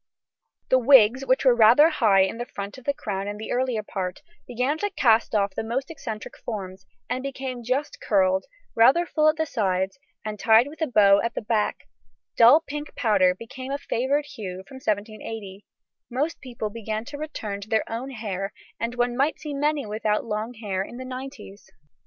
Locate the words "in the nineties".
20.81-21.69